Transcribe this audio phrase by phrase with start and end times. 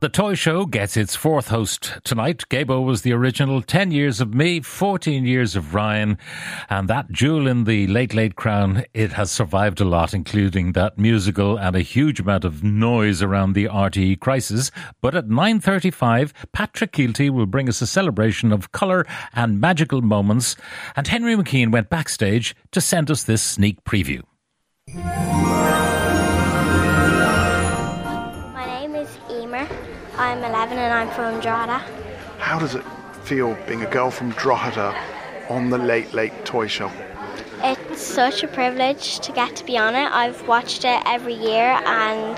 [0.00, 2.44] The toy show gets its fourth host tonight.
[2.50, 6.18] Gaybo was the original 10 years of me, 14 years of Ryan,
[6.68, 10.98] and that jewel in the late, late crown, it has survived a lot, including that
[10.98, 14.70] musical and a huge amount of noise around the RTE crisis.
[15.00, 20.56] But at 9.35, Patrick Kielty will bring us a celebration of colour and magical moments,
[20.94, 24.20] and Henry McKean went backstage to send us this sneak preview.
[29.06, 29.68] Is Emer.
[30.16, 31.78] I'm 11 and I'm from Drogheda.
[32.38, 32.84] How does it
[33.24, 34.94] feel being a girl from Drogheda
[35.48, 36.90] on the Late Late Toy Show?
[37.62, 40.10] It's such a privilege to get to be on it.
[40.12, 42.36] I've watched it every year and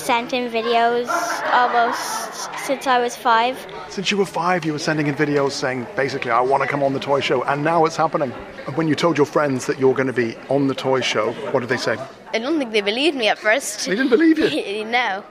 [0.00, 1.08] sent in videos
[1.52, 3.66] almost since I was five.
[3.88, 6.82] Since you were five, you were sending in videos saying, basically, I want to come
[6.82, 8.32] on the toy show, and now it's happening.
[8.66, 11.32] And when you told your friends that you're going to be on the toy show,
[11.52, 11.96] what did they say?
[12.32, 13.86] I don't think they believed me at first.
[13.86, 14.84] They didn't believe you.
[15.00, 15.24] no.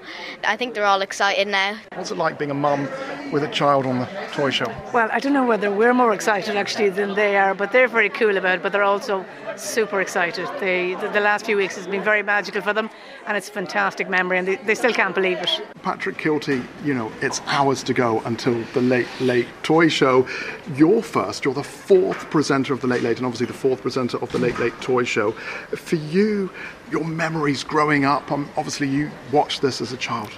[0.43, 1.77] I think they're all excited now.
[1.95, 2.88] What's it like being a mum
[3.31, 4.71] with a child on the toy show?
[4.93, 8.09] Well, I don't know whether we're more excited actually than they are, but they're very
[8.09, 8.63] cool about it.
[8.63, 9.25] But they're also
[9.55, 10.47] super excited.
[10.59, 12.89] They, the, the last few weeks has been very magical for them,
[13.27, 15.49] and it's a fantastic memory, and they, they still can't believe it.
[15.83, 20.27] Patrick Kielty, you know, it's hours to go until the Late Late Toy Show.
[20.75, 24.17] You're first, you're the fourth presenter of the Late Late, and obviously the fourth presenter
[24.17, 25.31] of the Late Late Toy Show.
[25.31, 26.49] For you,
[26.91, 30.31] your memories growing up, um, obviously you watched this as a child.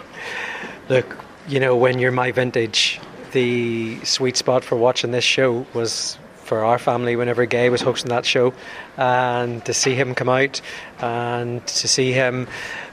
[0.90, 3.00] Look, you know, when you're my vintage,
[3.32, 8.10] the sweet spot for watching this show was for our family whenever Gay was hosting
[8.10, 8.54] that show,
[8.98, 10.60] and to see him come out
[11.00, 12.48] and to see him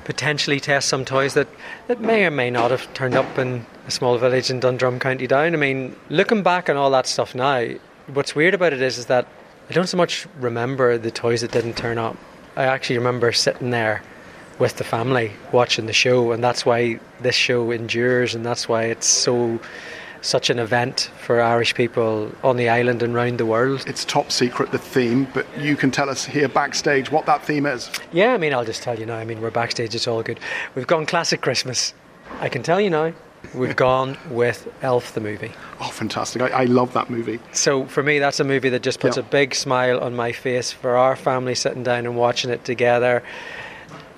[0.04, 1.48] potentially test some toys that,
[1.88, 5.26] that may or may not have turned up in a small village in Dundrum, County
[5.26, 5.54] Down.
[5.54, 7.66] I mean, looking back on all that stuff now,
[8.06, 9.26] what's weird about it is, is that
[9.68, 12.16] I don't so much remember the toys that didn't turn up.
[12.56, 14.02] I actually remember sitting there
[14.58, 18.84] with the family watching the show, and that's why this show endures, and that's why
[18.84, 19.60] it's so
[20.20, 23.84] such an event for Irish people on the island and round the world.
[23.86, 27.66] It's top secret, the theme, but you can tell us here backstage what that theme
[27.66, 27.88] is.
[28.12, 29.16] Yeah, I mean, I'll just tell you now.
[29.16, 30.40] I mean, we're backstage; it's all good.
[30.74, 31.94] We've gone classic Christmas.
[32.40, 33.12] I can tell you now.
[33.54, 35.52] We've gone with Elf the movie.
[35.80, 36.42] Oh, fantastic.
[36.42, 37.38] I, I love that movie.
[37.52, 39.22] So for me, that's a movie that just puts Yeah.
[39.22, 43.22] a big smile on my face for our family sitting down and watching it together.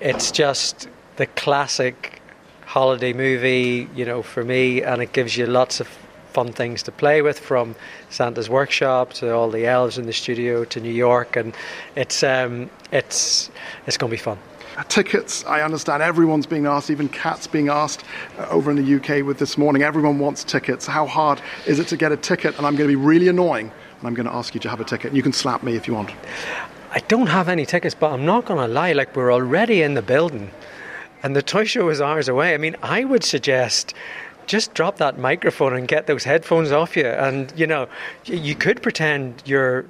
[0.01, 2.23] It's just the classic
[2.65, 5.87] holiday movie, you know, for me, and it gives you lots of
[6.33, 7.75] fun things to play with from
[8.09, 11.53] Santa's workshop to all the elves in the studio to New York, and
[11.95, 13.51] it's um, it's
[13.85, 14.39] it's going to be fun.
[14.75, 18.03] Uh, Tickets, I understand everyone's being asked, even Cat's being asked
[18.39, 19.83] uh, over in the UK with this morning.
[19.83, 20.87] Everyone wants tickets.
[20.87, 22.57] How hard is it to get a ticket?
[22.57, 23.69] And I'm going to be really annoying
[23.99, 25.13] and I'm going to ask you to have a ticket.
[25.13, 26.09] You can slap me if you want.
[26.93, 28.91] I don't have any tickets, but I'm not going to lie.
[28.91, 30.51] Like we're already in the building,
[31.23, 32.53] and the toy show is hours away.
[32.53, 33.93] I mean, I would suggest
[34.45, 37.87] just drop that microphone and get those headphones off you, and you know,
[38.25, 39.85] you could pretend you're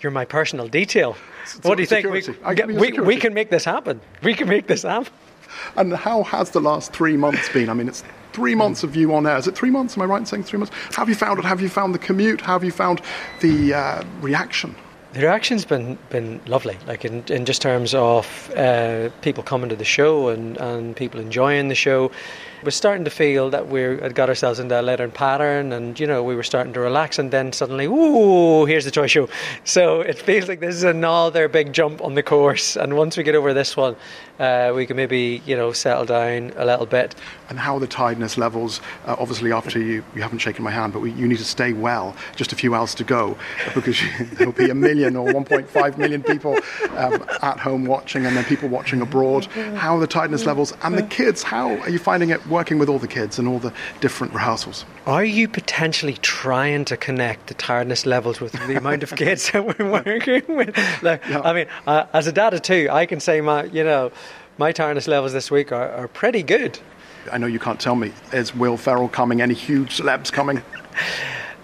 [0.00, 1.16] you're my personal detail.
[1.62, 2.10] what do you think?
[2.10, 2.44] We, security.
[2.44, 4.00] I give you we, we can make this happen.
[4.24, 5.12] We can make this happen.
[5.76, 7.68] And how has the last three months been?
[7.68, 9.36] I mean, it's three months of you on air.
[9.36, 9.96] Is it three months?
[9.96, 10.74] Am I right in saying three months?
[10.96, 11.44] Have you found it?
[11.44, 12.40] Have you found the commute?
[12.40, 13.02] Have you found
[13.40, 14.74] the uh, reaction?
[15.12, 19.76] The reaction's been been lovely, like in, in just terms of uh, people coming to
[19.76, 22.12] the show and, and people enjoying the show.
[22.62, 26.06] We're starting to feel that we had got ourselves into a letter pattern, and you
[26.06, 29.30] know we were starting to relax, and then suddenly, ooh, here's the toy show.
[29.64, 33.22] So it feels like this is another big jump on the course, and once we
[33.22, 33.96] get over this one,
[34.38, 37.14] uh, we can maybe you know settle down a little bit.
[37.48, 38.82] And how are the tiredness levels?
[39.06, 41.72] Uh, obviously, after you, you haven't shaken my hand, but we, you need to stay
[41.72, 42.14] well.
[42.36, 43.38] Just a few hours to go
[43.74, 43.98] because
[44.34, 46.58] there'll be a million or 1.5 million people
[46.96, 49.46] um, at home watching, and then people watching abroad.
[49.46, 50.74] How are the tiredness levels?
[50.82, 53.58] And the kids, how are you finding it working with all the kids and all
[53.58, 54.84] the different rehearsals?
[55.06, 59.64] Are you potentially trying to connect the tiredness levels with the amount of kids that
[59.78, 60.76] we're working with?
[61.02, 61.40] Like, Yeah.
[61.40, 64.10] I mean, uh, as a dad of two, I can say my, you know,
[64.58, 66.78] my tiredness levels this week are, are pretty good.
[67.32, 68.12] I know you can't tell me.
[68.32, 69.40] Is Will Ferrell coming?
[69.40, 70.62] Any huge celebs coming?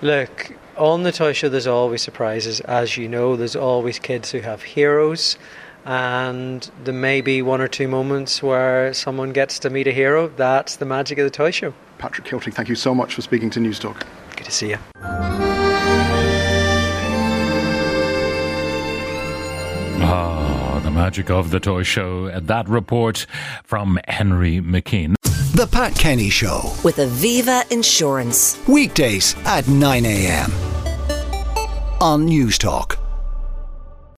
[0.02, 2.60] Look, on the toy show, there's always surprises.
[2.60, 5.38] As you know, there's always kids who have heroes,
[5.86, 10.28] and there may be one or two moments where someone gets to meet a hero.
[10.28, 11.72] That's the magic of the toy show.
[11.98, 14.04] Patrick Kielty, thank you so much for speaking to News Talk.
[14.34, 14.78] Good to see you.
[19.98, 22.30] Ah, the magic of the toy show.
[22.40, 23.26] That report
[23.64, 25.14] from Henry McKean.
[25.54, 26.74] The Pat Kenny Show.
[26.84, 28.58] With Aviva Insurance.
[28.68, 30.50] Weekdays at 9 a.m.
[32.00, 32.98] on News Talk.